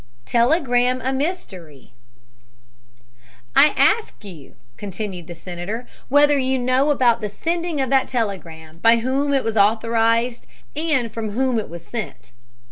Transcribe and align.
"TELEGRAM 0.33 0.99
A 1.03 1.13
MYSTERY 1.13 1.93
"I 3.55 3.67
ask 3.77 4.25
you," 4.25 4.55
continued 4.75 5.27
the 5.27 5.35
senator, 5.35 5.85
"whether 6.09 6.39
you 6.39 6.57
know 6.57 6.89
about 6.89 7.21
the 7.21 7.29
sending 7.29 7.79
of 7.79 7.91
that 7.91 8.07
telegram, 8.07 8.79
by 8.79 8.95
whom 8.95 9.31
it 9.31 9.43
was 9.43 9.57
authorized 9.57 10.47
and 10.75 11.11
from 11.11 11.33
whom 11.33 11.59
it 11.59 11.69
was 11.69 11.85
sent?" 11.85 12.31